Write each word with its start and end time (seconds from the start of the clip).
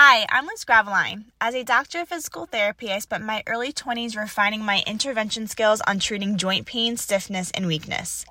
Hi, 0.00 0.26
I'm 0.30 0.46
Liz 0.46 0.64
Graveline. 0.64 1.24
As 1.40 1.56
a 1.56 1.64
doctor 1.64 2.02
of 2.02 2.08
physical 2.08 2.46
therapy, 2.46 2.92
I 2.92 3.00
spent 3.00 3.24
my 3.24 3.42
early 3.48 3.72
20s 3.72 4.16
refining 4.16 4.64
my 4.64 4.84
intervention 4.86 5.48
skills 5.48 5.80
on 5.88 5.98
treating 5.98 6.36
joint 6.36 6.66
pain, 6.66 6.96
stiffness, 6.96 7.50
and 7.50 7.66
weakness. 7.66 8.24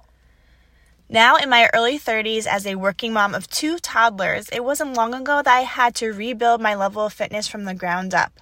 Now, 1.10 1.36
in 1.36 1.50
my 1.50 1.70
early 1.74 2.00
30s, 2.00 2.48
as 2.48 2.66
a 2.66 2.76
working 2.76 3.12
mom 3.12 3.36
of 3.36 3.50
two 3.50 3.80
toddlers, 3.80 4.48
it 4.48 4.64
wasn't 4.64 4.95
long 4.95 5.14
ago 5.14 5.41
that 5.43 5.54
I 5.54 5.64
had 5.64 5.93
to 5.95 6.14
rebuild 6.14 6.61
my 6.61 6.73
level 6.73 7.05
of 7.05 7.11
fitness 7.11 7.50
from 7.50 7.66
the 7.66 7.73
ground 7.73 8.13
up. 8.13 8.39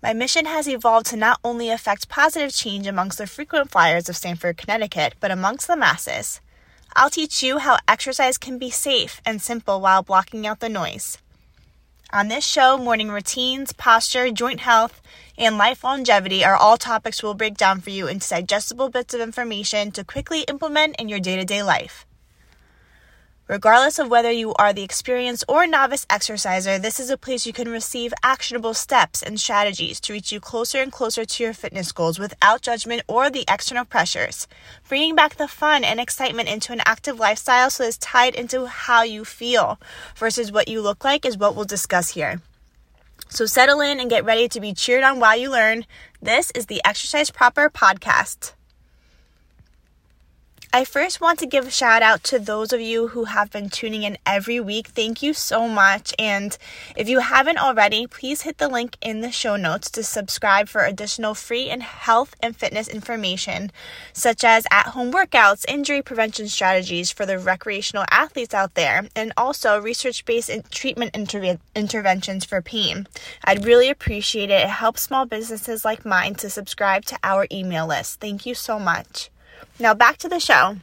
My 0.00 0.12
mission 0.12 0.46
has 0.46 0.68
evolved 0.68 1.06
to 1.06 1.16
not 1.16 1.40
only 1.42 1.68
affect 1.68 2.08
positive 2.08 2.54
change 2.54 2.86
amongst 2.86 3.18
the 3.18 3.26
frequent 3.26 3.72
flyers 3.72 4.08
of 4.08 4.14
Stamford, 4.14 4.56
Connecticut, 4.56 5.16
but 5.18 5.32
amongst 5.32 5.66
the 5.66 5.76
masses. 5.76 6.40
I'll 6.94 7.10
teach 7.10 7.42
you 7.42 7.58
how 7.58 7.78
exercise 7.88 8.38
can 8.38 8.56
be 8.56 8.70
safe 8.70 9.20
and 9.26 9.42
simple 9.42 9.80
while 9.80 10.04
blocking 10.04 10.46
out 10.46 10.60
the 10.60 10.68
noise. 10.68 11.18
On 12.14 12.28
this 12.28 12.46
show, 12.46 12.78
morning 12.78 13.10
routines, 13.10 13.72
posture, 13.72 14.30
joint 14.30 14.60
health, 14.60 15.02
and 15.36 15.58
life 15.58 15.82
longevity 15.82 16.44
are 16.44 16.54
all 16.54 16.76
topics 16.76 17.24
we'll 17.24 17.34
break 17.34 17.56
down 17.56 17.80
for 17.80 17.90
you 17.90 18.06
into 18.06 18.28
digestible 18.28 18.88
bits 18.88 19.14
of 19.14 19.20
information 19.20 19.90
to 19.90 20.04
quickly 20.04 20.42
implement 20.42 20.94
in 21.00 21.08
your 21.08 21.18
day 21.18 21.34
to 21.34 21.44
day 21.44 21.64
life. 21.64 22.06
Regardless 23.46 23.98
of 23.98 24.08
whether 24.08 24.30
you 24.30 24.54
are 24.54 24.72
the 24.72 24.82
experienced 24.82 25.44
or 25.46 25.66
novice 25.66 26.06
exerciser, 26.08 26.78
this 26.78 26.98
is 26.98 27.10
a 27.10 27.18
place 27.18 27.44
you 27.44 27.52
can 27.52 27.68
receive 27.68 28.14
actionable 28.22 28.72
steps 28.72 29.22
and 29.22 29.38
strategies 29.38 30.00
to 30.00 30.14
reach 30.14 30.32
you 30.32 30.40
closer 30.40 30.80
and 30.80 30.90
closer 30.90 31.26
to 31.26 31.42
your 31.44 31.52
fitness 31.52 31.92
goals 31.92 32.18
without 32.18 32.62
judgment 32.62 33.02
or 33.06 33.28
the 33.28 33.44
external 33.46 33.84
pressures. 33.84 34.48
Bringing 34.88 35.14
back 35.14 35.36
the 35.36 35.46
fun 35.46 35.84
and 35.84 36.00
excitement 36.00 36.48
into 36.48 36.72
an 36.72 36.80
active 36.86 37.18
lifestyle 37.18 37.68
so 37.68 37.84
it's 37.84 37.98
tied 37.98 38.34
into 38.34 38.64
how 38.64 39.02
you 39.02 39.26
feel 39.26 39.78
versus 40.16 40.50
what 40.50 40.68
you 40.68 40.80
look 40.80 41.04
like 41.04 41.26
is 41.26 41.36
what 41.36 41.54
we'll 41.54 41.66
discuss 41.66 42.10
here. 42.10 42.40
So 43.28 43.44
settle 43.44 43.82
in 43.82 44.00
and 44.00 44.08
get 44.08 44.24
ready 44.24 44.48
to 44.48 44.60
be 44.60 44.72
cheered 44.72 45.04
on 45.04 45.20
while 45.20 45.36
you 45.36 45.50
learn. 45.50 45.84
This 46.22 46.50
is 46.52 46.64
the 46.64 46.80
Exercise 46.82 47.30
Proper 47.30 47.68
podcast. 47.68 48.54
I 50.74 50.84
first 50.84 51.20
want 51.20 51.38
to 51.38 51.46
give 51.46 51.68
a 51.68 51.70
shout 51.70 52.02
out 52.02 52.24
to 52.24 52.40
those 52.40 52.72
of 52.72 52.80
you 52.80 53.06
who 53.06 53.26
have 53.26 53.48
been 53.48 53.70
tuning 53.70 54.02
in 54.02 54.18
every 54.26 54.58
week. 54.58 54.88
Thank 54.88 55.22
you 55.22 55.32
so 55.32 55.68
much. 55.68 56.12
And 56.18 56.58
if 56.96 57.08
you 57.08 57.20
haven't 57.20 57.58
already, 57.58 58.08
please 58.08 58.42
hit 58.42 58.58
the 58.58 58.66
link 58.66 58.96
in 59.00 59.20
the 59.20 59.30
show 59.30 59.54
notes 59.54 59.88
to 59.92 60.02
subscribe 60.02 60.68
for 60.68 60.84
additional 60.84 61.34
free 61.34 61.70
and 61.70 61.80
health 61.80 62.34
and 62.40 62.56
fitness 62.56 62.88
information, 62.88 63.70
such 64.12 64.42
as 64.42 64.66
at 64.72 64.88
home 64.88 65.12
workouts, 65.12 65.64
injury 65.68 66.02
prevention 66.02 66.48
strategies 66.48 67.12
for 67.12 67.24
the 67.24 67.38
recreational 67.38 68.04
athletes 68.10 68.52
out 68.52 68.74
there, 68.74 69.06
and 69.14 69.32
also 69.36 69.80
research 69.80 70.24
based 70.24 70.50
treatment 70.72 71.12
interve- 71.12 71.60
interventions 71.76 72.44
for 72.44 72.60
pain. 72.60 73.06
I'd 73.44 73.64
really 73.64 73.90
appreciate 73.90 74.50
it. 74.50 74.62
It 74.62 74.70
helps 74.70 75.02
small 75.02 75.24
businesses 75.24 75.84
like 75.84 76.04
mine 76.04 76.34
to 76.34 76.50
subscribe 76.50 77.04
to 77.04 77.18
our 77.22 77.46
email 77.52 77.86
list. 77.86 78.18
Thank 78.18 78.44
you 78.44 78.56
so 78.56 78.80
much. 78.80 79.30
Now, 79.78 79.94
back 79.94 80.18
to 80.18 80.28
the 80.28 80.40
show. 80.40 80.76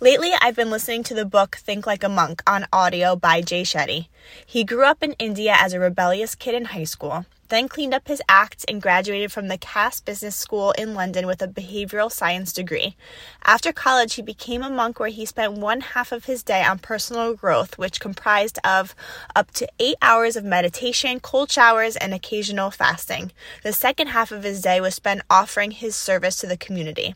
Lately, 0.00 0.32
I've 0.40 0.54
been 0.54 0.70
listening 0.70 1.02
to 1.04 1.14
the 1.14 1.24
book 1.24 1.56
Think 1.56 1.86
Like 1.86 2.04
a 2.04 2.08
Monk 2.08 2.42
on 2.46 2.66
audio 2.72 3.16
by 3.16 3.42
Jay 3.42 3.62
Shetty. 3.62 4.06
He 4.46 4.62
grew 4.62 4.84
up 4.84 5.02
in 5.02 5.14
India 5.14 5.54
as 5.58 5.72
a 5.72 5.80
rebellious 5.80 6.34
kid 6.36 6.54
in 6.54 6.66
high 6.66 6.84
school, 6.84 7.26
then 7.48 7.68
cleaned 7.68 7.94
up 7.94 8.08
his 8.08 8.22
acts 8.28 8.64
and 8.68 8.82
graduated 8.82 9.32
from 9.32 9.48
the 9.48 9.58
Cass 9.58 10.00
Business 10.00 10.36
School 10.36 10.72
in 10.72 10.94
London 10.94 11.26
with 11.26 11.42
a 11.42 11.48
behavioral 11.48 12.10
science 12.10 12.52
degree. 12.52 12.96
After 13.44 13.72
college, 13.72 14.14
he 14.14 14.22
became 14.22 14.62
a 14.62 14.70
monk 14.70 15.00
where 15.00 15.08
he 15.08 15.24
spent 15.26 15.54
one 15.54 15.80
half 15.80 16.12
of 16.12 16.26
his 16.26 16.42
day 16.42 16.62
on 16.62 16.78
personal 16.78 17.34
growth, 17.34 17.78
which 17.78 18.00
comprised 18.00 18.58
of 18.64 18.94
up 19.34 19.50
to 19.52 19.68
eight 19.78 19.96
hours 20.02 20.36
of 20.36 20.44
meditation, 20.44 21.20
cold 21.20 21.50
showers, 21.50 21.96
and 21.96 22.12
occasional 22.12 22.70
fasting. 22.70 23.32
The 23.62 23.72
second 23.72 24.08
half 24.08 24.30
of 24.32 24.42
his 24.42 24.62
day 24.62 24.80
was 24.80 24.94
spent 24.94 25.22
offering 25.30 25.72
his 25.72 25.96
service 25.96 26.36
to 26.40 26.46
the 26.46 26.56
community. 26.56 27.14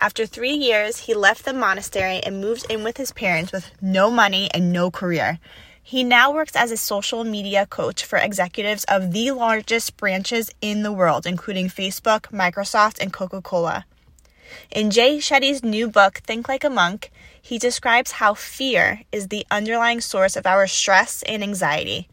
After 0.00 0.26
three 0.26 0.54
years, 0.54 1.00
he 1.00 1.14
left 1.14 1.44
the 1.44 1.52
monastery 1.52 2.20
and 2.24 2.40
moved 2.40 2.66
in 2.68 2.82
with 2.82 2.96
his 2.96 3.12
parents 3.12 3.52
with 3.52 3.70
no 3.80 4.10
money 4.10 4.50
and 4.52 4.72
no 4.72 4.90
career. 4.90 5.38
He 5.86 6.02
now 6.02 6.32
works 6.32 6.56
as 6.56 6.70
a 6.70 6.78
social 6.78 7.24
media 7.24 7.66
coach 7.66 8.06
for 8.06 8.18
executives 8.18 8.84
of 8.84 9.12
the 9.12 9.32
largest 9.32 9.98
branches 9.98 10.50
in 10.62 10.82
the 10.82 10.90
world, 10.90 11.26
including 11.26 11.68
Facebook, 11.68 12.32
Microsoft, 12.32 12.98
and 13.00 13.12
Coca 13.12 13.42
Cola. 13.42 13.84
In 14.70 14.90
Jay 14.90 15.18
Shetty's 15.18 15.62
new 15.62 15.86
book, 15.88 16.22
Think 16.24 16.48
Like 16.48 16.64
a 16.64 16.70
Monk, 16.70 17.12
he 17.40 17.58
describes 17.58 18.12
how 18.12 18.32
fear 18.32 19.02
is 19.12 19.28
the 19.28 19.46
underlying 19.50 20.00
source 20.00 20.36
of 20.36 20.46
our 20.46 20.66
stress 20.66 21.22
and 21.24 21.42
anxiety. 21.42 22.08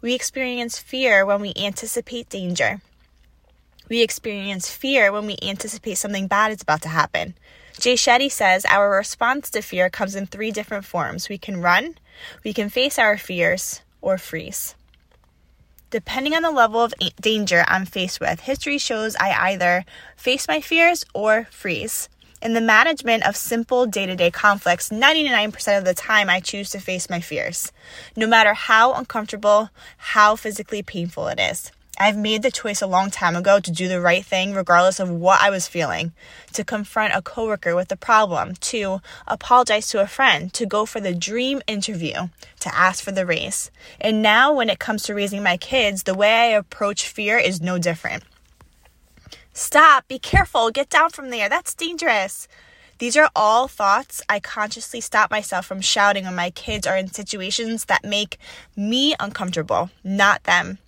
We 0.00 0.14
experience 0.14 0.80
fear 0.80 1.24
when 1.24 1.40
we 1.40 1.52
anticipate 1.56 2.28
danger. 2.28 2.82
We 3.88 4.02
experience 4.02 4.68
fear 4.68 5.12
when 5.12 5.26
we 5.26 5.38
anticipate 5.40 5.94
something 5.94 6.26
bad 6.26 6.50
is 6.50 6.62
about 6.62 6.82
to 6.82 6.88
happen. 6.88 7.34
Jay 7.78 7.94
Shetty 7.94 8.30
says 8.30 8.64
our 8.66 8.90
response 8.90 9.50
to 9.50 9.62
fear 9.62 9.88
comes 9.90 10.14
in 10.14 10.26
three 10.26 10.50
different 10.50 10.84
forms. 10.84 11.28
We 11.28 11.38
can 11.38 11.60
run, 11.60 11.96
we 12.44 12.52
can 12.52 12.68
face 12.68 12.98
our 12.98 13.16
fears, 13.16 13.80
or 14.00 14.18
freeze. 14.18 14.74
Depending 15.90 16.34
on 16.34 16.42
the 16.42 16.50
level 16.50 16.82
of 16.82 16.94
danger 17.20 17.64
I'm 17.68 17.84
faced 17.84 18.20
with, 18.20 18.40
history 18.40 18.78
shows 18.78 19.16
I 19.16 19.52
either 19.52 19.84
face 20.16 20.48
my 20.48 20.60
fears 20.60 21.04
or 21.14 21.48
freeze. 21.50 22.08
In 22.40 22.54
the 22.54 22.60
management 22.60 23.26
of 23.26 23.36
simple 23.36 23.86
day 23.86 24.06
to 24.06 24.16
day 24.16 24.30
conflicts, 24.30 24.88
99% 24.88 25.78
of 25.78 25.84
the 25.84 25.94
time 25.94 26.28
I 26.28 26.40
choose 26.40 26.70
to 26.70 26.80
face 26.80 27.08
my 27.08 27.20
fears, 27.20 27.72
no 28.16 28.26
matter 28.26 28.52
how 28.52 28.94
uncomfortable, 28.94 29.70
how 29.96 30.34
physically 30.34 30.82
painful 30.82 31.28
it 31.28 31.38
is. 31.38 31.70
I've 32.02 32.16
made 32.16 32.42
the 32.42 32.50
choice 32.50 32.82
a 32.82 32.88
long 32.88 33.12
time 33.12 33.36
ago 33.36 33.60
to 33.60 33.70
do 33.70 33.86
the 33.86 34.00
right 34.00 34.24
thing 34.24 34.54
regardless 34.54 34.98
of 34.98 35.08
what 35.08 35.40
I 35.40 35.50
was 35.50 35.68
feeling, 35.68 36.10
to 36.52 36.64
confront 36.64 37.14
a 37.14 37.22
coworker 37.22 37.76
with 37.76 37.92
a 37.92 37.96
problem, 37.96 38.56
to 38.56 39.00
apologize 39.28 39.86
to 39.90 40.00
a 40.00 40.08
friend, 40.08 40.52
to 40.54 40.66
go 40.66 40.84
for 40.84 41.00
the 41.00 41.14
dream 41.14 41.62
interview, 41.68 42.28
to 42.58 42.74
ask 42.74 43.04
for 43.04 43.12
the 43.12 43.24
raise. 43.24 43.70
And 44.00 44.20
now 44.20 44.52
when 44.52 44.68
it 44.68 44.80
comes 44.80 45.04
to 45.04 45.14
raising 45.14 45.44
my 45.44 45.56
kids, 45.56 46.02
the 46.02 46.14
way 46.14 46.32
I 46.32 46.58
approach 46.58 47.06
fear 47.06 47.38
is 47.38 47.60
no 47.60 47.78
different. 47.78 48.24
Stop, 49.52 50.08
be 50.08 50.18
careful, 50.18 50.72
get 50.72 50.90
down 50.90 51.10
from 51.10 51.30
there. 51.30 51.48
That's 51.48 51.72
dangerous. 51.72 52.48
These 52.98 53.16
are 53.16 53.30
all 53.36 53.68
thoughts 53.68 54.22
I 54.28 54.40
consciously 54.40 55.00
stop 55.00 55.30
myself 55.30 55.66
from 55.66 55.80
shouting 55.80 56.24
when 56.24 56.34
my 56.34 56.50
kids 56.50 56.84
are 56.84 56.96
in 56.96 57.12
situations 57.12 57.84
that 57.84 58.02
make 58.02 58.38
me 58.74 59.14
uncomfortable, 59.20 59.90
not 60.02 60.42
them. 60.42 60.78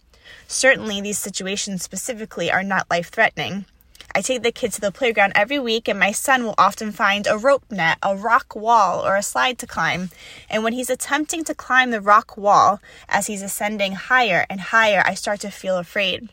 Certainly, 0.49 1.00
these 1.00 1.19
situations 1.19 1.83
specifically 1.83 2.50
are 2.50 2.62
not 2.62 2.91
life 2.91 3.11
threatening. 3.11 3.67
I 4.17 4.21
take 4.21 4.45
the 4.45 4.53
kids 4.53 4.77
to 4.77 4.81
the 4.81 4.93
playground 4.93 5.33
every 5.34 5.59
week, 5.59 5.89
and 5.89 5.99
my 5.99 6.12
son 6.12 6.45
will 6.45 6.55
often 6.56 6.93
find 6.93 7.27
a 7.27 7.37
rope 7.37 7.65
net, 7.71 7.99
a 8.00 8.15
rock 8.15 8.55
wall, 8.55 9.05
or 9.05 9.17
a 9.17 9.23
slide 9.25 9.59
to 9.59 9.67
climb. 9.67 10.11
And 10.49 10.62
when 10.62 10.73
he's 10.73 10.89
attempting 10.89 11.43
to 11.44 11.55
climb 11.55 11.91
the 11.91 12.00
rock 12.00 12.37
wall, 12.37 12.81
as 13.09 13.27
he's 13.27 13.43
ascending 13.43 13.94
higher 13.94 14.47
and 14.49 14.61
higher, 14.61 15.03
I 15.05 15.15
start 15.15 15.41
to 15.41 15.50
feel 15.50 15.78
afraid. 15.78 16.28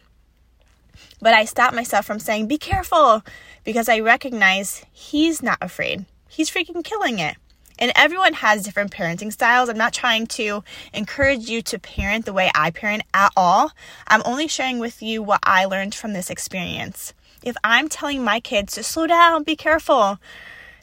But 1.20 1.34
I 1.34 1.46
stop 1.46 1.74
myself 1.74 2.06
from 2.06 2.20
saying, 2.20 2.48
Be 2.48 2.60
careful, 2.60 3.24
because 3.64 3.90
I 3.90 4.00
recognize 4.00 4.86
he's 4.92 5.42
not 5.42 5.58
afraid. 5.60 6.06
He's 6.30 6.52
freaking 6.52 6.84
killing 6.84 7.18
it. 7.18 7.38
And 7.82 7.92
everyone 7.96 8.34
has 8.34 8.64
different 8.64 8.92
parenting 8.92 9.34
styles. 9.34 9.68
I'm 9.68 9.78
not 9.78 9.92
trying 9.92 10.28
to 10.28 10.64
encourage 10.94 11.50
you 11.50 11.64
to 11.64 11.80
parent 11.80 12.26
the 12.26 12.32
way 12.32 12.52
I 12.54 12.70
parent 12.70 13.02
at 13.14 13.34
all. 13.36 13.72
I'm 14.08 14.22
only 14.24 14.48
sharing 14.48 14.78
with 14.78 15.02
you 15.02 15.24
what 15.24 15.40
I 15.44 15.66
learned 15.66 15.96
from 15.96 16.14
this 16.14 16.30
experience. 16.30 17.16
If 17.44 17.58
I'm 17.64 17.90
telling 17.90 18.24
my 18.24 18.40
kids 18.40 18.76
to 18.76 18.84
slow 18.84 19.08
down, 19.08 19.44
be 19.44 19.56
careful, 19.56 20.20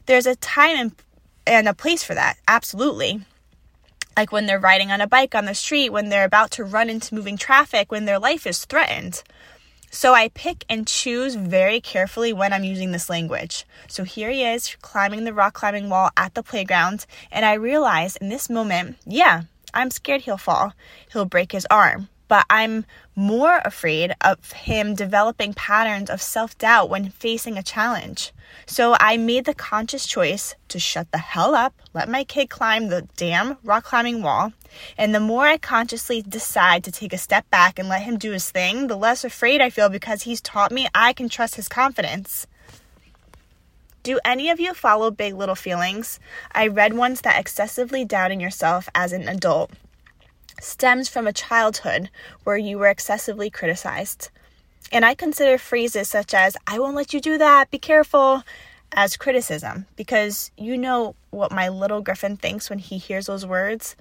there's 0.06 0.26
a 0.26 0.34
time 0.34 0.92
and, 1.46 1.68
a 1.68 1.72
place 1.72 2.02
for 2.02 2.14
that. 2.14 2.36
Absolutely 2.48 3.22
like 4.16 4.32
when 4.32 4.46
they're 4.46 4.58
riding 4.58 4.90
on 4.90 5.00
a 5.00 5.06
bike 5.06 5.36
on 5.36 5.44
the 5.44 5.54
street, 5.54 5.90
when 5.90 6.08
they're 6.08 6.24
about 6.24 6.50
to 6.50 6.64
run 6.64 6.90
into 6.90 7.14
moving 7.14 7.36
traffic, 7.36 7.92
when 7.92 8.04
their 8.04 8.18
life 8.18 8.48
is 8.48 8.64
threatened. 8.64 9.22
So 9.90 10.14
I 10.14 10.28
pick 10.28 10.64
and 10.68 10.86
choose 10.86 11.34
very 11.34 11.80
carefully 11.80 12.32
when 12.32 12.52
I'm 12.52 12.64
using 12.64 12.92
this 12.92 13.08
language. 13.08 13.64
So 13.86 14.04
here 14.04 14.30
he 14.30 14.44
is 14.44 14.76
climbing 14.82 15.24
the 15.24 15.32
rock 15.32 15.54
climbing 15.54 15.88
wall 15.88 16.10
at 16.16 16.34
the 16.34 16.42
playground, 16.42 17.06
and 17.30 17.44
I 17.44 17.54
realize 17.54 18.16
in 18.16 18.28
this 18.28 18.50
moment, 18.50 18.96
yeah, 19.06 19.42
I'm 19.72 19.90
scared 19.90 20.22
he'll 20.22 20.36
fall. 20.36 20.74
He'll 21.12 21.24
break 21.24 21.52
his 21.52 21.66
arm 21.70 22.08
but 22.28 22.46
I'm 22.48 22.84
more 23.16 23.60
afraid 23.64 24.14
of 24.20 24.52
him 24.52 24.94
developing 24.94 25.54
patterns 25.54 26.10
of 26.10 26.22
self 26.22 26.56
doubt 26.58 26.88
when 26.88 27.10
facing 27.10 27.58
a 27.58 27.62
challenge. 27.62 28.32
So 28.66 28.96
I 29.00 29.16
made 29.16 29.46
the 29.46 29.54
conscious 29.54 30.06
choice 30.06 30.54
to 30.68 30.78
shut 30.78 31.10
the 31.10 31.18
hell 31.18 31.54
up, 31.54 31.74
let 31.94 32.08
my 32.08 32.24
kid 32.24 32.48
climb 32.50 32.88
the 32.88 33.08
damn 33.16 33.56
rock 33.64 33.84
climbing 33.84 34.22
wall. 34.22 34.52
And 34.96 35.14
the 35.14 35.20
more 35.20 35.46
I 35.46 35.56
consciously 35.58 36.22
decide 36.22 36.84
to 36.84 36.92
take 36.92 37.12
a 37.12 37.18
step 37.18 37.50
back 37.50 37.78
and 37.78 37.88
let 37.88 38.02
him 38.02 38.18
do 38.18 38.32
his 38.32 38.50
thing, 38.50 38.86
the 38.86 38.96
less 38.96 39.24
afraid 39.24 39.60
I 39.60 39.70
feel 39.70 39.88
because 39.88 40.22
he's 40.22 40.40
taught 40.40 40.70
me 40.70 40.86
I 40.94 41.12
can 41.12 41.28
trust 41.28 41.56
his 41.56 41.68
confidence. 41.68 42.46
Do 44.02 44.20
any 44.24 44.48
of 44.48 44.60
you 44.60 44.74
follow 44.74 45.10
big 45.10 45.34
little 45.34 45.54
feelings? 45.54 46.20
I 46.52 46.68
read 46.68 46.94
ones 46.94 47.22
that 47.22 47.40
excessively 47.40 48.04
doubting 48.04 48.40
yourself 48.40 48.88
as 48.94 49.12
an 49.12 49.28
adult 49.28 49.72
stems 50.60 51.08
from 51.08 51.26
a 51.26 51.32
childhood 51.32 52.10
where 52.44 52.56
you 52.56 52.78
were 52.78 52.88
excessively 52.88 53.50
criticized. 53.50 54.30
And 54.90 55.04
I 55.04 55.14
consider 55.14 55.58
phrases 55.58 56.08
such 56.08 56.32
as, 56.34 56.56
I 56.66 56.78
won't 56.78 56.96
let 56.96 57.12
you 57.12 57.20
do 57.20 57.38
that, 57.38 57.70
be 57.70 57.78
careful, 57.78 58.42
as 58.92 59.16
criticism 59.16 59.86
because 59.96 60.50
you 60.56 60.76
know 60.76 61.14
what 61.30 61.52
my 61.52 61.68
little 61.68 62.00
Griffin 62.00 62.36
thinks 62.36 62.70
when 62.70 62.78
he 62.78 62.98
hears 62.98 63.26
those 63.26 63.46
words. 63.46 63.96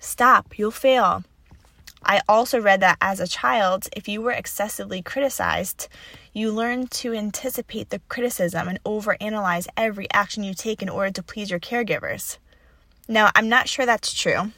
Stop, 0.00 0.58
you'll 0.58 0.70
fail. 0.70 1.24
I 2.04 2.20
also 2.28 2.60
read 2.60 2.80
that 2.80 2.98
as 3.00 3.20
a 3.20 3.28
child, 3.28 3.86
if 3.94 4.08
you 4.08 4.20
were 4.20 4.32
excessively 4.32 5.02
criticized, 5.02 5.88
you 6.32 6.50
learn 6.50 6.88
to 6.88 7.12
anticipate 7.12 7.90
the 7.90 8.00
criticism 8.08 8.66
and 8.66 8.82
overanalyze 8.82 9.68
every 9.76 10.10
action 10.12 10.42
you 10.42 10.54
take 10.54 10.82
in 10.82 10.88
order 10.88 11.12
to 11.12 11.22
please 11.22 11.50
your 11.50 11.60
caregivers. 11.60 12.38
Now, 13.06 13.30
I'm 13.36 13.48
not 13.48 13.68
sure 13.68 13.86
that's 13.86 14.12
true, 14.12 14.50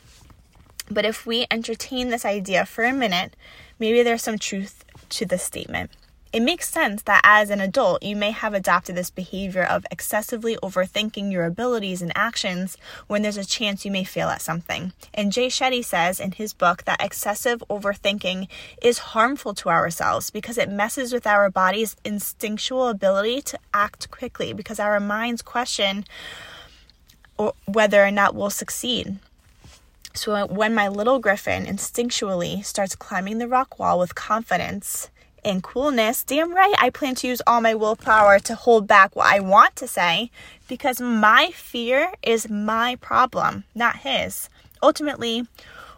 but 0.91 1.05
if 1.05 1.27
we 1.27 1.47
entertain 1.51 2.09
this 2.09 2.25
idea 2.25 2.67
for 2.67 2.85
a 2.85 2.93
minute, 2.93 3.35
maybe 3.79 4.03
there's 4.03 4.23
some 4.23 4.39
truth 4.39 4.85
to 5.11 5.27
this 5.27 5.43
statement. 5.43 5.91
It 6.35 6.43
makes 6.43 6.69
sense 6.69 7.03
that 7.03 7.21
as 7.23 7.49
an 7.49 7.61
adult, 7.61 8.03
you 8.03 8.17
may 8.17 8.33
have 8.33 8.55
adopted 8.55 8.97
this 8.97 9.09
behavior 9.09 9.63
of 9.63 9.87
excessively 9.89 10.57
overthinking 10.57 11.31
your 11.31 11.45
abilities 11.45 12.03
and 12.03 12.11
actions 12.17 12.77
when 13.07 13.23
there's 13.23 13.37
a 13.37 13.45
chance 13.45 13.85
you 13.85 13.93
may 13.93 14.03
fail 14.03 14.29
at 14.31 14.43
something. 14.43 14.93
And 15.15 15.31
Jay 15.31 15.47
Shetty 15.47 15.85
says 15.85 16.19
in 16.19 16.33
his 16.33 16.53
book 16.53 16.83
that 16.87 17.01
excessive 17.01 17.63
overthinking 17.71 18.49
is 18.83 18.99
harmful 18.99 19.55
to 19.55 19.69
ourselves 19.69 20.31
because 20.31 20.59
it 20.59 20.69
messes 20.69 21.13
with 21.13 21.25
our 21.25 21.51
body's 21.51 21.95
instinctual 22.05 22.89
ability 22.89 23.41
to 23.43 23.59
act 23.73 24.11
quickly 24.11 24.53
because 24.53 24.81
our 24.81 24.99
minds 24.99 25.41
question 25.41 26.05
whether 27.67 28.05
or 28.05 28.11
not 28.11 28.35
we'll 28.35 28.51
succeed. 28.51 29.21
So 30.17 30.33
uh, 30.33 30.47
when 30.47 30.75
my 30.75 30.87
little 30.87 31.19
griffin 31.19 31.67
instinctually 31.67 32.65
starts 32.65 32.95
climbing 32.95 33.39
the 33.39 33.49
rock 33.49 33.81
wall 33.81 33.99
with 33.99 34.15
confidence 34.15 35.11
and 35.45 35.63
coolness, 35.63 36.23
damn 36.23 36.55
right, 36.55 36.75
I 36.79 36.91
plan 36.91 37.17
to 37.17 37.27
use 37.27 37.43
all 37.47 37.61
my 37.61 37.75
willpower 37.75 38.39
to 38.39 38.55
hold 38.55 38.87
back 38.87 39.17
what 39.17 39.27
I 39.27 39.41
want 39.41 39.75
to 39.77 39.89
say 39.89 40.31
because 40.69 41.01
my 41.01 41.51
fear 41.53 42.13
is 42.23 42.49
my 42.49 42.97
problem, 42.97 43.65
not 43.75 43.99
his. 43.99 44.49
Ultimately, 44.83 45.49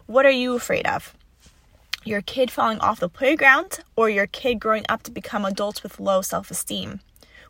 what 0.07 0.25
are 0.25 0.31
you 0.31 0.55
afraid 0.55 0.87
of? 0.87 1.13
Your 2.03 2.21
kid 2.21 2.49
falling 2.49 2.79
off 2.79 2.99
the 2.99 3.09
playground 3.09 3.81
or 3.95 4.09
your 4.09 4.27
kid 4.27 4.55
growing 4.55 4.85
up 4.89 5.03
to 5.03 5.11
become 5.11 5.45
adults 5.45 5.83
with 5.83 5.99
low 5.99 6.21
self 6.21 6.49
esteem? 6.49 7.01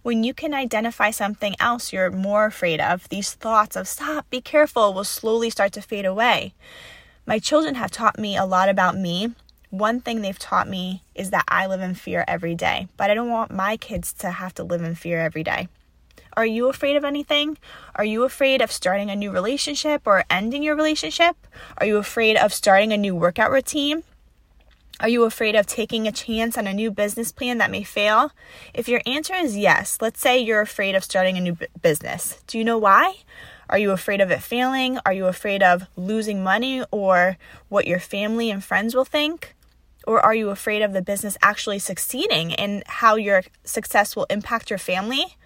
When 0.07 0.24
you 0.24 0.33
can 0.33 0.54
identify 0.54 1.12
something 1.12 1.54
else 1.59 1.92
you're 1.92 2.09
more 2.09 2.45
afraid 2.45 2.80
of, 2.80 3.09
these 3.09 3.33
thoughts 3.33 3.75
of 3.75 3.89
stop, 3.89 4.30
be 4.30 4.39
careful 4.39 4.94
will 4.94 5.04
slowly 5.04 5.50
start 5.50 5.74
to 5.74 5.81
fade 5.81 6.06
away. 6.06 6.54
My 7.25 7.39
children 7.39 7.75
have 7.75 7.92
taught 7.92 8.18
me 8.18 8.38
a 8.38 8.45
lot 8.45 8.69
about 8.69 8.95
me. 8.95 9.36
One 9.69 10.00
thing 10.00 10.21
they've 10.21 10.39
taught 10.39 10.69
me 10.69 11.04
is 11.13 11.31
that 11.31 11.44
I 11.50 11.68
live 11.68 11.81
in 11.81 11.94
fear 11.94 12.24
every 12.25 12.56
day, 12.56 12.88
but 12.95 13.12
I 13.12 13.15
don't 13.15 13.30
want 13.30 13.51
my 13.51 13.75
kids 13.75 14.13
to 14.19 14.31
have 14.31 14.54
to 14.54 14.63
live 14.63 14.81
in 14.81 14.95
fear 14.95 15.19
every 15.19 15.44
day. 15.44 15.68
Are 16.38 16.45
you 16.45 16.69
afraid 16.69 16.95
of 16.95 17.04
anything? 17.04 17.57
Are 17.94 18.06
you 18.06 18.24
afraid 18.24 18.62
of 18.62 18.71
starting 18.71 19.09
a 19.09 19.15
new 19.18 19.31
relationship 19.31 20.04
or 20.06 20.24
ending 20.30 20.63
your 20.63 20.77
relationship? 20.77 21.36
Are 21.80 21.86
you 21.86 21.98
afraid 21.98 22.38
of 22.38 22.54
starting 22.54 22.94
a 22.94 22.98
new 22.98 23.13
workout 23.13 23.51
routine? 23.51 24.04
Are 24.99 25.09
you 25.09 25.25
afraid 25.25 25.55
of 25.55 25.67
taking 25.67 26.07
a 26.07 26.11
chance 26.11 26.57
on 26.57 26.65
a 26.65 26.73
new 26.73 26.89
business 26.89 27.31
plan 27.31 27.59
that 27.59 27.69
may 27.69 27.83
fail? 27.83 28.31
If 28.73 28.88
your 28.88 29.01
answer 29.05 29.35
is 29.35 29.55
yes, 29.55 29.99
let's 30.01 30.19
say 30.19 30.39
you're 30.39 30.61
afraid 30.61 30.95
of 30.95 31.03
starting 31.03 31.38
a 31.38 31.41
new 31.41 31.53
b- 31.53 31.67
business. 31.79 32.41
Do 32.47 32.57
you 32.57 32.63
know 32.63 32.79
why? 32.79 33.17
Are 33.69 33.77
you 33.77 33.91
afraid 33.91 34.21
of 34.21 34.31
it 34.31 34.41
failing? 34.41 34.97
Are 35.05 35.13
you 35.13 35.27
afraid 35.27 35.61
of 35.61 35.85
losing 35.95 36.44
money 36.44 36.83
or 36.89 37.38
what 37.69 37.85
your 37.85 37.99
family 37.99 38.49
and 38.49 38.63
friends 38.63 38.95
will 38.95 39.05
think? 39.05 39.53
Or 40.07 40.19
are 40.19 40.33
you 40.33 40.49
afraid 40.49 40.81
of 40.81 40.94
the 40.94 41.03
business 41.03 41.38
actually 41.44 41.77
succeeding 41.77 42.55
and 42.55 42.81
how 42.88 43.17
your 43.17 43.44
success 43.63 44.15
will 44.15 44.25
impact 44.31 44.71
your 44.71 44.79
family? 44.79 45.38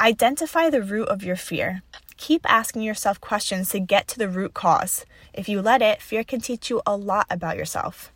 Identify 0.00 0.70
the 0.70 0.80
root 0.80 1.08
of 1.08 1.22
your 1.22 1.36
fear. 1.36 1.82
Keep 2.16 2.50
asking 2.50 2.80
yourself 2.80 3.20
questions 3.20 3.68
to 3.70 3.78
get 3.78 4.08
to 4.08 4.18
the 4.18 4.28
root 4.30 4.54
cause. 4.54 5.04
If 5.34 5.50
you 5.50 5.60
let 5.60 5.82
it, 5.82 6.00
fear 6.00 6.24
can 6.24 6.40
teach 6.40 6.70
you 6.70 6.80
a 6.86 6.96
lot 6.96 7.26
about 7.28 7.58
yourself. 7.58 8.10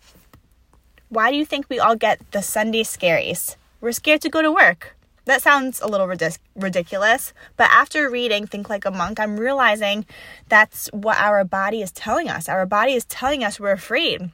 Why 1.10 1.32
do 1.32 1.36
you 1.36 1.44
think 1.44 1.66
we 1.68 1.80
all 1.80 1.96
get 1.96 2.20
the 2.30 2.40
Sunday 2.40 2.84
scaries? 2.84 3.56
We're 3.80 3.90
scared 3.90 4.20
to 4.20 4.28
go 4.28 4.42
to 4.42 4.52
work. 4.52 4.96
That 5.24 5.42
sounds 5.42 5.80
a 5.80 5.88
little 5.88 6.06
ridic- 6.06 6.38
ridiculous, 6.54 7.32
but 7.56 7.68
after 7.68 8.08
reading 8.08 8.46
Think 8.46 8.70
Like 8.70 8.84
a 8.84 8.92
Monk, 8.92 9.18
I'm 9.18 9.36
realizing 9.36 10.06
that's 10.48 10.88
what 10.92 11.18
our 11.18 11.42
body 11.42 11.82
is 11.82 11.90
telling 11.90 12.28
us. 12.28 12.48
Our 12.48 12.64
body 12.64 12.92
is 12.92 13.04
telling 13.06 13.42
us 13.42 13.58
we're 13.58 13.72
afraid. 13.72 14.30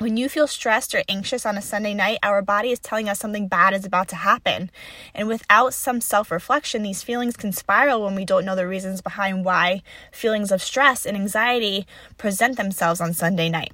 When 0.00 0.16
you 0.16 0.28
feel 0.28 0.48
stressed 0.48 0.92
or 0.92 1.04
anxious 1.08 1.46
on 1.46 1.56
a 1.56 1.62
Sunday 1.62 1.94
night, 1.94 2.18
our 2.24 2.42
body 2.42 2.72
is 2.72 2.80
telling 2.80 3.08
us 3.08 3.20
something 3.20 3.46
bad 3.46 3.72
is 3.72 3.84
about 3.84 4.08
to 4.08 4.16
happen. 4.16 4.72
And 5.14 5.28
without 5.28 5.72
some 5.72 6.00
self 6.00 6.32
reflection, 6.32 6.82
these 6.82 7.04
feelings 7.04 7.36
can 7.36 7.52
spiral 7.52 8.02
when 8.02 8.16
we 8.16 8.24
don't 8.24 8.44
know 8.44 8.56
the 8.56 8.66
reasons 8.66 9.02
behind 9.02 9.44
why 9.44 9.82
feelings 10.10 10.50
of 10.50 10.64
stress 10.64 11.06
and 11.06 11.16
anxiety 11.16 11.86
present 12.18 12.56
themselves 12.56 13.00
on 13.00 13.14
Sunday 13.14 13.48
night. 13.48 13.70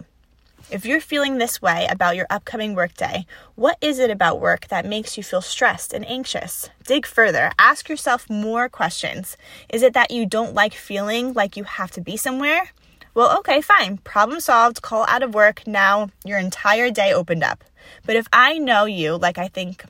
If 0.71 0.85
you're 0.85 1.01
feeling 1.01 1.39
this 1.39 1.63
way 1.63 1.87
about 1.91 2.15
your 2.15 2.27
upcoming 2.29 2.75
workday, 2.75 3.25
what 3.55 3.79
is 3.81 3.99
it 3.99 4.11
about 4.11 4.39
work 4.39 4.69
that 4.69 4.85
makes 4.85 5.17
you 5.17 5.23
feel 5.23 5.41
stressed 5.41 5.95
and 5.95 6.07
anxious? 6.07 6.69
Dig 6.87 7.07
further. 7.07 7.53
Ask 7.59 7.89
yourself 7.89 8.29
more 8.29 8.69
questions. 8.69 9.39
Is 9.71 9.83
it 9.83 9.95
that 9.95 10.11
you 10.11 10.27
don't 10.27 10.53
like 10.53 10.75
feeling 10.75 11.33
like 11.33 11.57
you 11.57 11.65
have 11.65 11.91
to 11.93 12.03
be 12.03 12.19
somewhere? 12.19 12.73
Well, 13.15 13.39
okay, 13.39 13.63
fine. 13.63 13.97
Problem 13.99 14.41
solved. 14.41 14.83
Call 14.83 15.07
out 15.09 15.23
of 15.23 15.33
work. 15.33 15.67
Now 15.67 16.11
your 16.23 16.39
entire 16.39 16.91
day 16.91 17.15
opened 17.15 17.45
up. 17.45 17.65
But 18.05 18.17
if 18.17 18.29
I 18.31 18.59
know 18.59 18.85
you, 18.85 19.17
like 19.17 19.39
I 19.39 19.49
think 19.49 19.87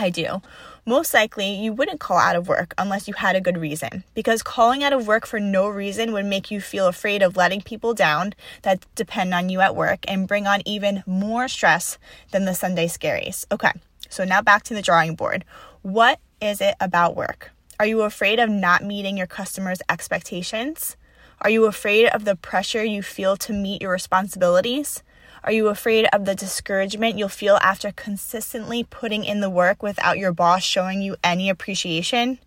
I 0.00 0.10
do, 0.10 0.40
most 0.86 1.12
likely 1.12 1.52
you 1.52 1.72
wouldn't 1.72 2.00
call 2.00 2.18
out 2.18 2.36
of 2.36 2.48
work 2.48 2.74
unless 2.78 3.06
you 3.06 3.14
had 3.14 3.36
a 3.36 3.40
good 3.40 3.58
reason. 3.58 4.04
Because 4.14 4.42
calling 4.42 4.82
out 4.82 4.92
of 4.92 5.06
work 5.06 5.26
for 5.26 5.38
no 5.38 5.68
reason 5.68 6.12
would 6.12 6.24
make 6.24 6.50
you 6.50 6.60
feel 6.60 6.86
afraid 6.86 7.22
of 7.22 7.36
letting 7.36 7.60
people 7.60 7.94
down 7.94 8.32
that 8.62 8.86
depend 8.94 9.34
on 9.34 9.48
you 9.50 9.60
at 9.60 9.76
work 9.76 10.00
and 10.08 10.26
bring 10.26 10.46
on 10.46 10.62
even 10.64 11.02
more 11.06 11.48
stress 11.48 11.98
than 12.32 12.46
the 12.46 12.54
Sunday 12.54 12.86
scaries. 12.86 13.44
Okay, 13.52 13.72
so 14.08 14.24
now 14.24 14.40
back 14.40 14.62
to 14.64 14.74
the 14.74 14.82
drawing 14.82 15.14
board. 15.14 15.44
What 15.82 16.18
is 16.40 16.60
it 16.60 16.74
about 16.80 17.14
work? 17.14 17.52
Are 17.78 17.86
you 17.86 18.02
afraid 18.02 18.38
of 18.38 18.50
not 18.50 18.84
meeting 18.84 19.16
your 19.16 19.26
customers' 19.26 19.82
expectations? 19.88 20.96
Are 21.42 21.50
you 21.50 21.66
afraid 21.66 22.08
of 22.08 22.24
the 22.24 22.36
pressure 22.36 22.84
you 22.84 23.02
feel 23.02 23.36
to 23.38 23.52
meet 23.52 23.80
your 23.80 23.92
responsibilities? 23.92 25.02
Are 25.42 25.52
you 25.52 25.68
afraid 25.68 26.06
of 26.12 26.26
the 26.26 26.34
discouragement 26.34 27.16
you'll 27.16 27.28
feel 27.28 27.56
after 27.62 27.92
consistently 27.92 28.84
putting 28.84 29.24
in 29.24 29.40
the 29.40 29.48
work 29.48 29.82
without 29.82 30.18
your 30.18 30.32
boss 30.32 30.62
showing 30.62 31.00
you 31.00 31.16
any 31.24 31.48
appreciation? 31.48 32.38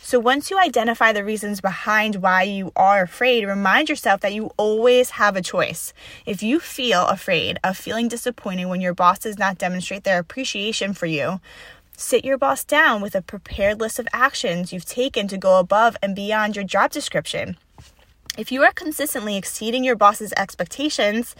So, 0.00 0.18
once 0.18 0.50
you 0.50 0.58
identify 0.58 1.12
the 1.12 1.24
reasons 1.24 1.60
behind 1.60 2.16
why 2.16 2.42
you 2.42 2.72
are 2.76 3.02
afraid, 3.02 3.46
remind 3.46 3.88
yourself 3.88 4.20
that 4.20 4.34
you 4.34 4.52
always 4.56 5.10
have 5.10 5.36
a 5.36 5.42
choice. 5.42 5.92
If 6.24 6.42
you 6.42 6.60
feel 6.60 7.06
afraid 7.06 7.58
of 7.62 7.76
feeling 7.76 8.08
disappointed 8.08 8.66
when 8.66 8.80
your 8.80 8.94
boss 8.94 9.20
does 9.20 9.38
not 9.38 9.58
demonstrate 9.58 10.04
their 10.04 10.18
appreciation 10.18 10.92
for 10.92 11.06
you, 11.06 11.40
sit 11.96 12.24
your 12.24 12.38
boss 12.38 12.64
down 12.64 13.00
with 13.00 13.14
a 13.14 13.22
prepared 13.22 13.80
list 13.80 13.98
of 13.98 14.08
actions 14.12 14.72
you've 14.72 14.84
taken 14.84 15.28
to 15.28 15.38
go 15.38 15.58
above 15.58 15.96
and 16.02 16.16
beyond 16.16 16.56
your 16.56 16.64
job 16.64 16.90
description. 16.90 17.56
If 18.36 18.50
you 18.50 18.64
are 18.64 18.72
consistently 18.72 19.36
exceeding 19.36 19.84
your 19.84 19.94
boss's 19.94 20.32
expectations, 20.36 21.36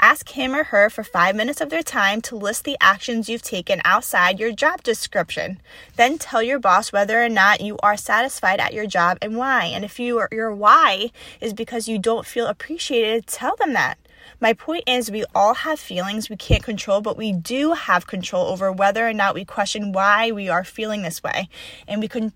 ask 0.00 0.30
him 0.30 0.54
or 0.54 0.64
her 0.64 0.88
for 0.88 1.04
five 1.04 1.36
minutes 1.36 1.60
of 1.60 1.68
their 1.68 1.82
time 1.82 2.22
to 2.22 2.36
list 2.36 2.64
the 2.64 2.78
actions 2.80 3.28
you've 3.28 3.42
taken 3.42 3.82
outside 3.84 4.40
your 4.40 4.52
job 4.52 4.82
description. 4.82 5.60
Then 5.96 6.16
tell 6.16 6.42
your 6.42 6.58
boss 6.58 6.90
whether 6.90 7.22
or 7.22 7.28
not 7.28 7.60
you 7.60 7.76
are 7.82 7.98
satisfied 7.98 8.60
at 8.60 8.72
your 8.72 8.86
job 8.86 9.18
and 9.20 9.36
why. 9.36 9.66
And 9.66 9.84
if 9.84 10.00
you 10.00 10.18
are, 10.20 10.28
your 10.32 10.50
why 10.54 11.10
is 11.42 11.52
because 11.52 11.86
you 11.86 11.98
don't 11.98 12.24
feel 12.24 12.46
appreciated, 12.46 13.26
tell 13.26 13.54
them 13.56 13.74
that. 13.74 13.98
My 14.40 14.54
point 14.54 14.84
is, 14.86 15.10
we 15.10 15.26
all 15.34 15.52
have 15.52 15.78
feelings 15.78 16.30
we 16.30 16.36
can't 16.36 16.62
control, 16.62 17.02
but 17.02 17.18
we 17.18 17.32
do 17.32 17.72
have 17.74 18.06
control 18.06 18.46
over 18.46 18.72
whether 18.72 19.06
or 19.06 19.12
not 19.12 19.34
we 19.34 19.44
question 19.44 19.92
why 19.92 20.30
we 20.30 20.48
are 20.48 20.64
feeling 20.64 21.02
this 21.02 21.22
way. 21.22 21.50
And 21.86 22.00
we 22.00 22.08
can 22.08 22.32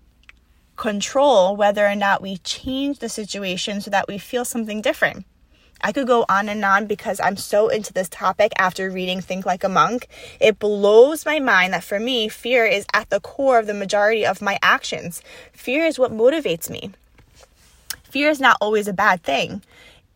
control 0.83 1.55
whether 1.55 1.87
or 1.87 1.95
not 1.95 2.21
we 2.21 2.35
change 2.39 2.99
the 2.99 3.07
situation 3.07 3.79
so 3.79 3.89
that 3.89 4.05
we 4.05 4.17
feel 4.17 4.43
something 4.43 4.81
different. 4.81 5.25
I 5.79 5.93
could 5.93 6.07
go 6.07 6.25
on 6.27 6.49
and 6.49 6.65
on 6.65 6.87
because 6.87 7.21
I'm 7.21 7.37
so 7.37 7.69
into 7.69 7.93
this 7.93 8.09
topic 8.09 8.51
after 8.57 8.89
reading 8.91 9.21
Think 9.21 9.45
Like 9.45 9.63
a 9.63 9.69
Monk. 9.69 10.09
It 10.41 10.59
blows 10.59 11.25
my 11.25 11.39
mind 11.39 11.71
that 11.71 11.85
for 11.85 12.01
me, 12.01 12.27
fear 12.27 12.65
is 12.65 12.85
at 12.91 13.09
the 13.09 13.21
core 13.21 13.59
of 13.59 13.65
the 13.65 13.73
majority 13.73 14.25
of 14.25 14.41
my 14.41 14.59
actions. 14.61 15.21
Fear 15.53 15.85
is 15.85 15.97
what 15.97 16.11
motivates 16.11 16.69
me. 16.69 16.91
Fear 18.03 18.31
is 18.31 18.41
not 18.41 18.57
always 18.59 18.89
a 18.89 18.93
bad 18.93 19.23
thing. 19.23 19.61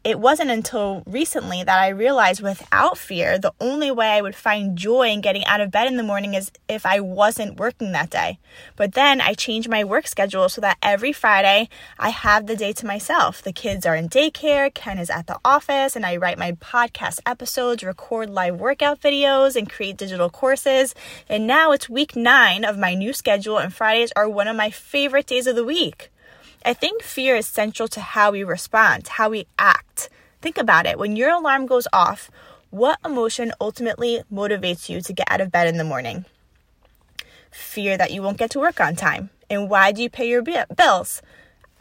It 0.08 0.22
wasn't 0.22 0.50
until 0.50 1.04
recently 1.06 1.66
that 1.66 1.78
I 1.78 1.90
realized 1.90 2.42
without 2.42 2.98
fear, 2.98 3.38
the 3.38 3.52
only 3.60 3.92
way 3.92 4.08
I 4.12 4.22
would 4.22 4.38
find 4.38 4.78
joy 4.78 5.10
in 5.10 5.20
getting 5.20 5.44
out 5.44 5.60
of 5.60 5.70
bed 5.70 5.86
in 5.88 5.98
the 5.98 6.02
morning 6.02 6.34
is 6.34 6.50
if 6.70 6.86
I 6.86 7.02
wasn't 7.02 7.60
working 7.60 7.92
that 7.92 8.10
day. 8.10 8.40
But 8.78 8.94
then 8.94 9.20
I 9.20 9.34
changed 9.34 9.68
my 9.68 9.84
work 9.84 10.08
schedule 10.08 10.48
so 10.48 10.62
that 10.62 10.78
every 10.82 11.12
Friday 11.12 11.68
I 12.00 12.08
have 12.08 12.48
the 12.48 12.56
day 12.56 12.72
to 12.72 12.86
myself. 12.86 13.42
The 13.42 13.52
kids 13.52 13.86
are 13.86 13.98
in 13.98 14.08
daycare, 14.08 14.74
Ken 14.74 14.98
is 14.98 15.10
at 15.10 15.28
the 15.28 15.42
office, 15.44 15.98
and 15.98 16.06
I 16.06 16.16
write 16.16 16.38
my 16.38 16.54
podcast 16.54 17.20
episodes, 17.26 17.84
record 17.84 18.30
live 18.30 18.62
workout 18.62 19.02
videos, 19.02 19.58
and 19.58 19.70
create 19.70 19.98
digital 19.98 20.30
courses. 20.30 20.96
And 21.28 21.46
now 21.46 21.74
it's 21.74 21.90
week 21.90 22.16
nine 22.16 22.64
of 22.64 22.78
my 22.78 22.94
new 22.94 23.12
schedule, 23.12 23.58
and 23.58 23.74
Fridays 23.74 24.14
are 24.16 24.30
one 24.30 24.48
of 24.48 24.56
my 24.56 24.70
favorite 24.70 25.28
days 25.28 25.48
of 25.48 25.58
the 25.58 25.66
week. 25.66 26.10
I 26.66 26.74
think 26.74 27.02
fear 27.02 27.36
is 27.36 27.48
central 27.48 27.88
to 27.90 28.02
how 28.02 28.32
we 28.32 28.44
respond, 28.44 29.08
how 29.08 29.30
we 29.30 29.48
act. 29.58 30.10
Think 30.42 30.58
about 30.58 30.86
it. 30.86 31.00
When 31.00 31.16
your 31.16 31.32
alarm 31.32 31.66
goes 31.66 31.88
off, 31.94 32.30
what 32.70 33.00
emotion 33.06 33.54
ultimately 33.62 34.22
motivates 34.32 34.90
you 34.90 35.02
to 35.02 35.14
get 35.14 35.32
out 35.32 35.42
of 35.42 35.52
bed 35.52 35.68
in 35.68 35.78
the 35.78 35.84
morning? 35.84 36.26
Fear 37.52 37.98
that 37.98 38.12
you 38.12 38.22
won't 38.22 38.38
get 38.38 38.52
to 38.52 38.60
work 38.60 38.82
on 38.82 38.96
time. 38.96 39.30
And 39.50 39.70
why 39.70 39.92
do 39.92 40.02
you 40.02 40.10
pay 40.10 40.28
your 40.28 40.42
bills? 40.42 41.22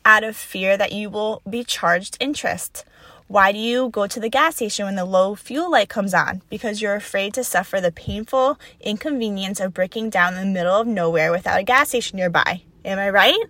Out 0.04 0.22
of 0.22 0.36
fear 0.36 0.76
that 0.76 0.92
you 0.92 1.10
will 1.10 1.42
be 1.48 1.64
charged 1.64 2.16
interest. 2.20 2.84
Why 3.28 3.50
do 3.50 3.58
you 3.58 3.88
go 3.88 4.06
to 4.06 4.20
the 4.20 4.28
gas 4.28 4.54
station 4.54 4.84
when 4.84 4.94
the 4.94 5.04
low 5.04 5.34
fuel 5.34 5.68
light 5.68 5.88
comes 5.88 6.14
on? 6.14 6.42
Because 6.48 6.80
you're 6.80 6.94
afraid 6.94 7.34
to 7.34 7.42
suffer 7.42 7.80
the 7.80 7.90
painful 7.90 8.56
inconvenience 8.80 9.58
of 9.58 9.74
breaking 9.74 10.10
down 10.10 10.34
in 10.34 10.40
the 10.40 10.54
middle 10.54 10.80
of 10.80 10.86
nowhere 10.86 11.32
without 11.32 11.58
a 11.58 11.64
gas 11.64 11.88
station 11.88 12.18
nearby. 12.18 12.62
Am 12.84 13.00
I 13.00 13.10
right? 13.10 13.44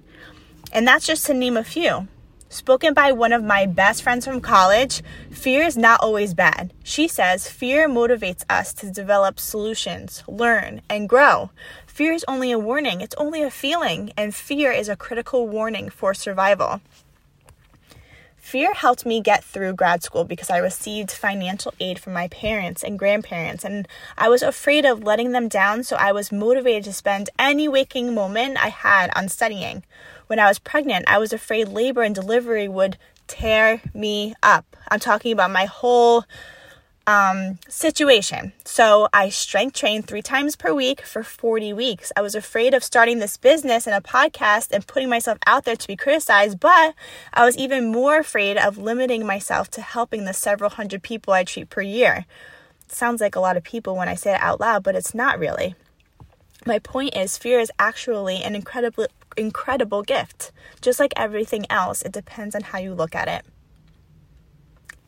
And 0.73 0.87
that's 0.87 1.07
just 1.07 1.27
to 1.27 1.35
name 1.35 1.57
a 1.57 1.65
few. 1.65 2.09
Spoken 2.49 2.95
by 2.95 3.11
one 3.11 3.33
of 3.33 3.43
my 3.43 3.67
best 3.67 4.03
friends 4.03 4.25
from 4.25 4.41
college, 4.41 5.03
fear 5.31 5.65
is 5.65 5.77
not 5.77 6.01
always 6.01 6.33
bad. 6.33 6.73
She 6.85 7.09
says 7.09 7.51
fear 7.51 7.89
motivates 7.89 8.45
us 8.49 8.73
to 8.75 8.91
develop 8.91 9.41
solutions, 9.41 10.23
learn, 10.29 10.81
and 10.89 11.09
grow. 11.09 11.51
Fear 11.87 12.13
is 12.13 12.25
only 12.29 12.53
a 12.53 12.59
warning, 12.59 13.01
it's 13.01 13.17
only 13.17 13.43
a 13.43 13.51
feeling, 13.51 14.13
and 14.17 14.35
fear 14.35 14.71
is 14.71 14.89
a 14.89 14.97
critical 14.97 15.49
warning 15.49 15.91
for 15.91 16.15
survival. 16.15 16.81
Fear 18.37 18.75
helped 18.75 19.05
me 19.05 19.21
get 19.21 19.43
through 19.43 19.73
grad 19.73 20.05
school 20.05 20.23
because 20.23 20.51
I 20.51 20.59
received 20.59 21.11
financial 21.11 21.75
aid 21.81 21.99
from 21.99 22.13
my 22.13 22.29
parents 22.29 22.85
and 22.85 22.97
grandparents, 22.97 23.65
and 23.65 23.89
I 24.17 24.29
was 24.29 24.43
afraid 24.43 24.85
of 24.87 25.03
letting 25.03 25.33
them 25.33 25.49
down, 25.49 25.83
so 25.83 25.97
I 25.97 26.13
was 26.13 26.31
motivated 26.31 26.85
to 26.85 26.93
spend 26.93 27.29
any 27.41 27.67
waking 27.67 28.15
moment 28.15 28.63
I 28.63 28.69
had 28.69 29.11
on 29.17 29.29
studying. 29.29 29.83
When 30.27 30.39
I 30.39 30.49
was 30.49 30.59
pregnant, 30.59 31.05
I 31.09 31.19
was 31.19 31.33
afraid 31.33 31.69
labor 31.69 32.03
and 32.03 32.15
delivery 32.15 32.69
would 32.69 32.97
tear 33.27 33.81
me 33.95 34.35
up. 34.43 34.77
I'm 34.89 35.01
talking 35.01 35.33
about 35.33 35.51
my 35.51 35.65
whole 35.65 36.25
um, 37.07 37.59
situation. 37.69 38.53
So 38.65 39.09
I 39.13 39.29
strength 39.29 39.79
trained 39.79 40.07
three 40.07 40.23
times 40.23 40.57
per 40.57 40.75
week 40.75 41.03
for 41.03 41.23
40 41.23 41.73
weeks. 41.73 42.11
I 42.17 42.23
was 42.23 42.35
afraid 42.35 42.75
of 42.75 42.83
starting 42.83 43.19
this 43.19 43.37
business 43.37 43.87
and 43.87 43.95
a 43.95 44.01
podcast 44.01 44.73
and 44.73 44.87
putting 44.87 45.09
myself 45.09 45.39
out 45.47 45.65
there 45.65 45.77
to 45.77 45.87
be 45.87 45.97
criticized, 45.97 46.59
but 46.59 46.95
I 47.33 47.45
was 47.45 47.57
even 47.57 47.93
more 47.93 48.19
afraid 48.19 48.57
of 48.57 48.79
limiting 48.79 49.25
myself 49.25 49.71
to 49.73 49.81
helping 49.81 50.25
the 50.25 50.35
several 50.35 50.71
hundred 50.71 51.03
people 51.03 51.33
I 51.33 51.45
treat 51.45 51.71
per 51.71 51.83
year. 51.83 52.27
Sounds 52.89 53.21
like 53.21 53.37
a 53.37 53.41
lot 53.41 53.57
of 53.57 53.63
people 53.63 53.97
when 53.97 54.09
I 54.09 54.15
say 54.15 54.35
it 54.35 54.41
out 54.41 54.61
loud, 54.61 54.83
but 54.83 54.97
it's 54.97 55.15
not 55.15 55.39
really. 55.39 55.75
My 56.65 56.81
point 56.81 57.17
is, 57.17 57.39
fear 57.39 57.61
is 57.61 57.71
actually 57.79 58.43
an 58.43 58.57
incredible, 58.57 59.07
incredible 59.37 60.03
gift. 60.03 60.53
Just 60.81 61.01
like 61.01 61.13
everything 61.17 61.67
else, 61.71 62.03
it 62.03 62.13
depends 62.13 62.55
on 62.55 62.63
how 62.63 62.79
you 62.79 62.95
look 62.95 63.15
at 63.15 63.29
it. 63.29 63.45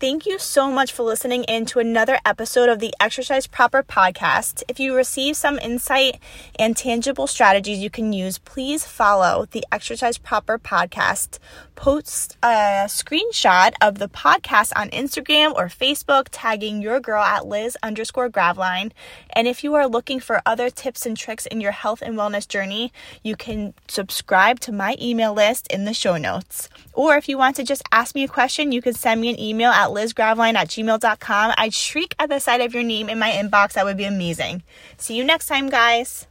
Thank 0.00 0.26
you 0.26 0.38
so 0.38 0.71
much 0.71 0.93
for 0.93 1.02
listening 1.02 1.43
in 1.45 1.67
to 1.67 1.81
another 1.81 2.21
episode 2.25 2.69
of 2.69 2.78
the 2.78 2.95
Exercise 3.00 3.49
Proper 3.49 3.83
podcast. 3.83 4.62
If 4.69 4.78
you 4.78 4.95
receive 4.95 5.37
some 5.37 5.59
insight 5.59 6.21
and 6.57 6.76
tangible 6.76 7.26
strategies 7.26 7.81
you 7.81 7.90
can 7.90 8.12
use, 8.12 8.38
please 8.38 8.85
follow 8.85 9.47
the 9.50 9.64
Exercise 9.73 10.17
Proper 10.17 10.57
podcast. 10.57 11.40
Post 11.75 12.37
a 12.45 12.87
screenshot 12.87 13.73
of 13.81 13.99
the 13.99 14.09
podcast 14.09 14.73
on 14.76 14.90
Instagram 14.90 15.52
or 15.55 15.67
Facebook, 15.67 16.26
tagging 16.31 16.81
your 16.81 17.00
girl 17.00 17.23
at 17.23 17.47
Liz 17.47 17.76
underscore 17.83 18.28
Graveline. 18.28 18.93
And 19.33 19.49
if 19.49 19.64
you 19.64 19.75
are 19.75 19.88
looking 19.88 20.21
for 20.21 20.43
other 20.47 20.71
tips 20.71 21.07
and 21.07 21.17
tricks 21.17 21.47
in 21.47 21.61
your 21.61 21.73
health 21.73 22.02
and 22.02 22.14
wellness 22.14 22.47
journey, 22.47 22.93
you 23.25 23.35
can 23.35 23.75
subscribe 23.88 24.61
to 24.61 24.73
my 24.73 24.97
email 25.00 25.35
list 25.35 25.67
in 25.73 25.87
the 25.87 25.95
show 25.95 26.17
notes. 26.17 26.69
Or 26.93 27.17
if 27.17 27.28
you 27.28 27.38
want 27.38 27.57
to 27.57 27.64
just 27.64 27.83
ask 27.93 28.14
me 28.14 28.25
a 28.25 28.28
question, 28.28 28.73
you 28.73 28.83
can 28.83 28.95
send 28.95 29.21
me 29.21 29.31
an 29.31 29.38
email 29.38 29.71
at 29.71 29.88
lizgraveline 29.88 30.54
at 30.54 30.68
gmail.com. 30.68 31.54
I'd 31.59 31.75
shriek 31.75 32.14
at 32.18 32.28
the 32.28 32.38
sight 32.38 32.61
of 32.61 32.73
your 32.73 32.85
name 32.85 33.09
in 33.09 33.18
my 33.18 33.30
inbox. 33.30 33.73
That 33.73 33.85
would 33.85 33.97
be 33.97 34.04
amazing. 34.04 34.62
See 34.97 35.16
you 35.16 35.25
next 35.25 35.47
time, 35.47 35.68
guys. 35.68 36.27